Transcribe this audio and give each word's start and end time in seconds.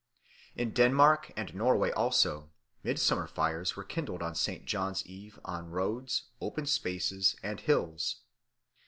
In 0.55 0.71
Denmark 0.71 1.31
and 1.37 1.53
Norway 1.53 1.91
also 1.91 2.49
midsummer 2.81 3.27
fires 3.27 3.75
were 3.75 3.83
kindled 3.83 4.23
on 4.23 4.33
St. 4.33 4.65
John's 4.65 5.05
Eve 5.05 5.39
on 5.45 5.69
roads, 5.69 6.23
open 6.41 6.65
spaces, 6.65 7.35
and 7.43 7.59
hills. 7.59 8.15